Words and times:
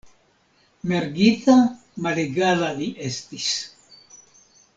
Mergita, 0.91 1.57
malegala 2.07 2.71
li 2.81 2.89
estis! 3.11 3.53